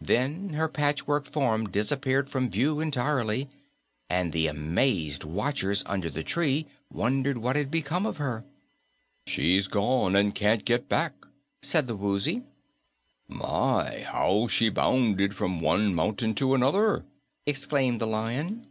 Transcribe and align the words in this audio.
Then 0.00 0.54
her 0.54 0.68
patchwork 0.70 1.26
form 1.26 1.68
disappeared 1.68 2.30
from 2.30 2.48
view 2.48 2.80
entirely, 2.80 3.50
and 4.08 4.32
the 4.32 4.46
amazed 4.46 5.22
watchers 5.22 5.82
under 5.84 6.08
the 6.08 6.22
tree 6.24 6.66
wondered 6.90 7.36
what 7.36 7.56
had 7.56 7.70
become 7.70 8.06
of 8.06 8.16
her. 8.16 8.42
"She's 9.26 9.68
gone, 9.68 10.16
and 10.16 10.30
she 10.30 10.42
can't 10.42 10.64
get 10.64 10.88
back," 10.88 11.12
said 11.60 11.88
the 11.88 11.94
Woozy. 11.94 12.42
"My, 13.28 14.06
how 14.10 14.46
she 14.46 14.70
bounded 14.70 15.34
from 15.36 15.60
one 15.60 15.94
mountain 15.94 16.34
to 16.36 16.54
another!" 16.54 17.04
exclaimed 17.44 18.00
the 18.00 18.06
Lion. 18.06 18.66